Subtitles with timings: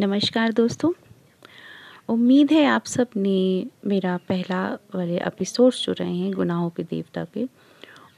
[0.00, 0.92] नमस्कार दोस्तों।
[2.08, 7.44] उम्मीद है आप सबने मेरा पहला वाले एपिसोड जो रहे हैं, गुनाहों के देवता के।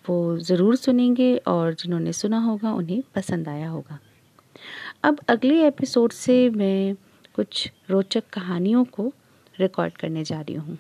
[0.08, 3.98] वो ज़रूर सुनेंगे और जिन्होंने सुना होगा, उन्हें पसंद आया होगा।
[5.04, 6.94] अब अगले एपिसोड से मैं
[7.34, 9.12] कुछ रोचक कहानियों को
[9.60, 10.78] रिकॉर्ड करने जा रही हूँ।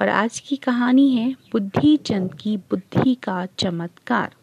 [0.00, 4.34] और आज की कहानी है बुद्धि चंद की बुद्धि का चमत्कार।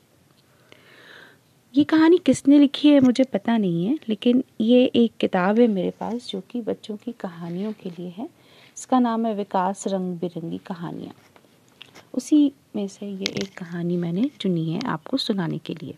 [1.75, 5.91] ये कहानी किसने लिखी है मुझे पता नहीं है, लेकिन ये एक किताब है मेरे
[5.91, 8.29] पास जो कि बच्चों की कहानियों के लिए है।
[8.77, 11.13] इसका नाम है विकास रंग बिरंगी कहानियाँ।
[12.13, 15.95] उसी में से ये एक कहानी मैंने चुनी है आपको सुनाने के लिए।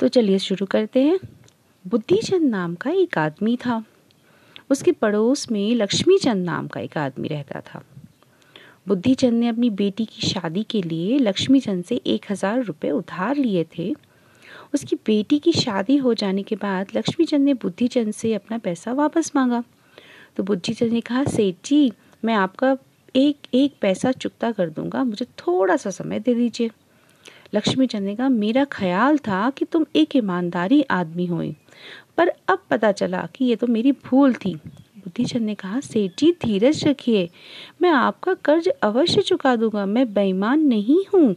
[0.00, 1.18] तो चलिए शुरू करते हैं।
[1.86, 3.84] बुद्धिचंद नाम का एक आदमी था।
[4.70, 7.82] उसके पड़ोस में लक्ष्मी चंद नाम का एक आदमी रहता था।
[8.86, 13.64] बुद्धिचंद ने अपनी बेटी की शादी के लिए लक्ष्मीचंद से एक हज़ार रुपये उधार लिए
[13.78, 13.92] थे।
[14.74, 19.32] उसकी बेटी की शादी हो जाने के बाद लक्ष्मीचंद ने बुद्धिचंद से अपना पैसा वापस
[19.36, 19.62] मांगा।
[20.36, 21.92] तो बुद्धिचंद ने कहा, सेठ जी,
[22.24, 22.76] मैं आपका
[23.14, 26.70] एक एक पैसा चुकता कर दूँगा, मुझे थोड़ा सा समय दे दीजिए।
[27.54, 31.42] लक्ष्मी चंद ने कहा, मेरा ख्याल था कि तुम एक ईमानदारी आदमी हो
[32.18, 34.58] पर अब पता चला कि ये तो मेरी भूल थी।
[35.16, 37.28] बुद्धिचंद ने कहा, सेठ जी धीरज रखिए।
[37.82, 41.34] मैं आपका कर्ज अवश्य चुका दूँगा। मैं बेईमान नहीं हूँ।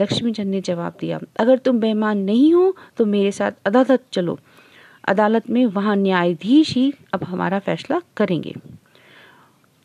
[0.00, 4.38] लक्ष्मी चंद ने जवाब दिया, अगर तुम बेईमान नहीं हो तो मेरे साथ अदालत चलो।
[5.08, 8.54] अदालत में वहाँ न्यायाधीश ही अब हमारा फैसला करेंगे।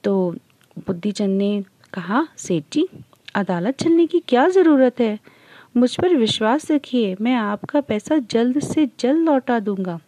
[0.03, 0.35] तो
[0.79, 2.87] बुद्धिचंद ने कहा, सेठ जी
[3.35, 5.17] अदालत चलने की क्या ज़रूरत है?
[5.77, 9.99] मुझ पर विश्वास रखिए। मैं आपका पैसा जल्द से जल्द लौटा दूँगा।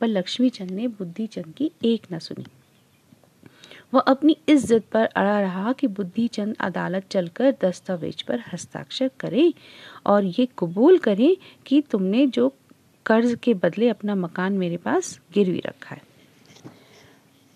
[0.00, 2.46] पर लक्ष्मी चंद ने बुद्धि चंद की एक न सुनी।
[3.94, 9.10] वह अपनी इस जिद पर अड़ा रहा कि बुद्धि चंद अदालत चलकर दस्तावेज़ पर हस्ताक्षर
[9.20, 9.52] करे
[10.06, 12.52] और ये कबूल करे कि तुमने जो
[13.06, 16.02] कर्ज के बदले अपना मकान मेरे पास गिरवी रखा है।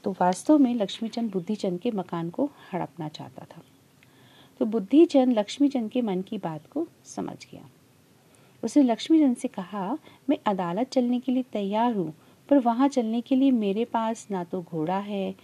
[0.05, 3.63] तो वास्तव में लक्ष्मी चंद बुद्धि चंद के मकान को हड़पना चाहता था।
[4.61, 7.69] तो बुद्धि चंद लक्ष्मी चंद के मन की बात को समझ गया।
[8.63, 9.99] उसने लक्ष्मी चंद से कहा,
[10.31, 12.15] मैं अदालत चलने के लिए तैयार हूँ
[12.49, 15.35] पर वहाँ चलने के लिए मेरे पास ना तो घोड़ा है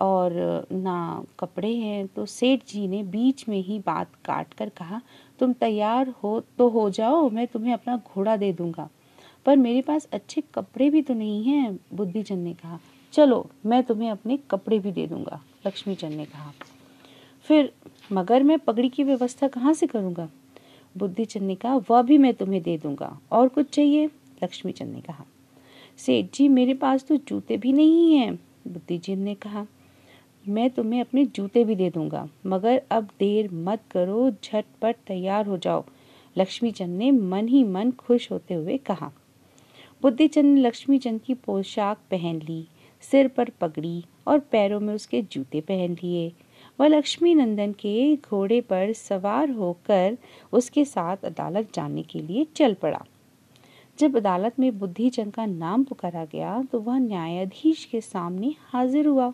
[0.00, 5.00] और ना कपड़े हैं। तो सेठ जी ने बीच में ही बात काट कर कहा,
[5.40, 8.88] तुम तैयार हो तो हो जाओ, मैं तुम्हें अपना घोड़ा दे दूँगा।
[9.46, 12.78] पर मेरे पास अच्छे कपड़े भी तो नहीं हैं बुद्धिचंद ने कहा।
[13.12, 16.52] चलो, मैं तुम्हें अपने कपड़े भी दे दूँगा लक्ष्मी चंद ने कहा।
[17.48, 17.72] फिर
[18.12, 20.28] मगर मैं पगड़ी की व्यवस्था कहाँ से करूँगा?
[20.94, 24.06] बुद्धिचंद ने कहा। वह भी मैं तुम्हें दे दूँगा, और कुछ चाहिए?
[24.42, 25.24] लक्ष्मी चंद ने कहा।
[26.02, 28.34] सेठ जी, मेरे पास तो जूते भी नहीं हैं
[28.68, 29.66] बुद्धिजीत ने कहा।
[30.44, 35.58] मैं तुम्हें अपने जूते भी दे दूँगा, मगर अब देर मत करो, झटपट तैयार हो
[35.58, 35.84] जाओ
[36.36, 39.10] लक्ष्मी चंद ने मन ही मन खुश होते हुए कहा।
[40.02, 42.66] बुद्धिचंद ने लक्ष्मी चंद की पोशाक पहन ली,
[43.00, 46.32] सिर पर पगड़ी और पैरों में उसके जूते पहन लिए।
[46.80, 50.18] वह लक्ष्मी नंदन के घोड़े पर सवार होकर
[50.52, 53.04] उसके साथ अदालत जाने के लिए चल पड़ा।
[54.02, 59.32] जब अदालत में बुद्धिचंद का नाम पुकारा गया तो वह न्यायाधीश के सामने हाजिर हुआ।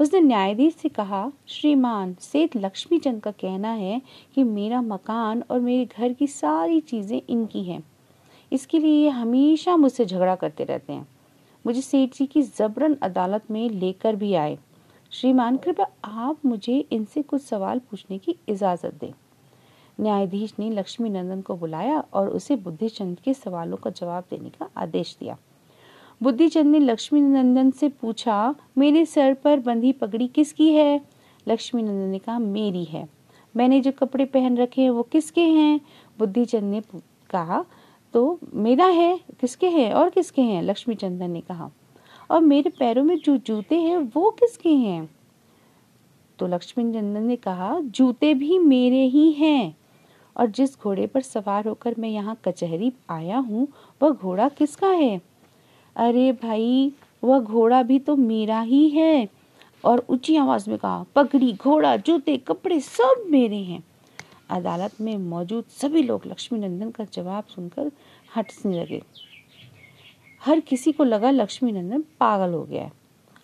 [0.00, 4.00] उसने न्यायाधीश से कहा, श्रीमान, सेठ लक्ष्मी चंद का कहना है
[4.34, 7.82] कि मेरा मकान और मेरे घर की सारी चीज़ें इनकी हैं।
[8.52, 11.06] इसके लिए ये हमेशा मुझसे झगड़ा करते रहते हैं।
[11.64, 14.58] मुझे सेठ जी की जबरन अदालत में लेकर भी आए।
[15.12, 19.12] श्रीमान, कृपया आप मुझे इनसे कुछ सवाल पूछने की इजाज़त दें।
[20.00, 24.68] न्यायाधीश ने लक्ष्मी नंदन को बुलाया और उसे बुद्धिचंद के सवालों का जवाब देने का
[24.76, 25.36] आदेश दिया।
[26.22, 31.00] बुद्धिचंद ने लक्ष्मी नंदन से पूछा, मेरे सर पर बंधी पगड़ी किसकी है?
[31.48, 33.08] लक्ष्मी नंदन ने कहा, मेरी है।
[33.56, 35.80] मैंने जो कपड़े पहन रखे हैं वो किसके हैं?
[36.18, 36.82] बुद्धिचंद ने
[37.30, 37.64] कहा
[38.14, 40.62] तो मेरा है। किसके हैं और किसके हैं?
[40.62, 41.70] लक्ष्मी चंदन ने कहा,
[42.30, 45.08] और मेरे पैरों में जो जूते हैं वो किसके हैं?
[46.38, 49.76] तो लक्ष्मी चंदन ने कहा, जूते भी मेरे ही हैं।
[50.38, 53.68] और जिस घोड़े पर सवार होकर मैं यहाँ कचहरी आया हूँ,
[54.02, 55.20] वह घोड़ा किसका है?
[55.96, 56.92] अरे भाई,
[57.24, 59.28] वह घोड़ा भी तो मेरा ही है।
[59.84, 63.84] और ऊँची आवाज़ में कहा, पगड़ी, घोड़ा, जूते, कपड़े सब मेरे हैं।
[64.50, 67.90] अदालत में मौजूद सभी लोग लक्ष्मी नंदन का जवाब सुनकर
[68.36, 69.02] हटने लगे।
[70.42, 72.90] हर किसी को लगा लक्ष्मी नंदन पागल हो गया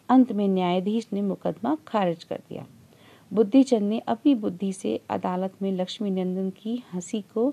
[0.09, 2.67] अंत में न्यायाधीश ने मुकदमा खारिज कर दिया।
[3.35, 7.51] बुद्धिचंद ने अपनी बुद्धि से अदालत में लक्ष्मी नंदन की हँसी को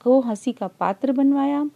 [0.00, 1.70] को हँसी का पात्र बनवाया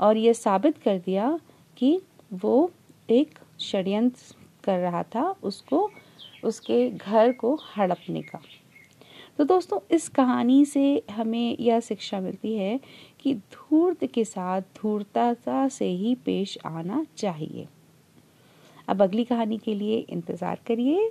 [0.00, 1.40] और यह साबित कर दिया
[1.76, 2.00] कि
[2.34, 2.70] वो
[3.10, 4.34] एक षड्यंत्र
[4.64, 5.90] कर रहा था उसको,
[6.44, 8.40] उसके घर को हड़पने का।
[9.38, 12.80] तो दोस्तों, इस कहानी से हमें यह शिक्षा मिलती है
[13.20, 17.66] कि धूर्त के साथ धूर्तता से ही पेश आना चाहिए।
[18.88, 21.10] अब अगली कहानी के लिए इंतज़ार करिए।